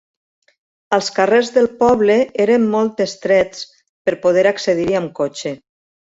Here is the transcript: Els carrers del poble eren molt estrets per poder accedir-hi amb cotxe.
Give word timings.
Els 0.95 1.09
carrers 1.17 1.51
del 1.57 1.69
poble 1.81 2.15
eren 2.47 2.65
molt 2.73 3.05
estrets 3.07 3.63
per 4.09 4.17
poder 4.25 4.47
accedir-hi 4.55 4.99
amb 5.03 5.15
cotxe. 5.23 5.55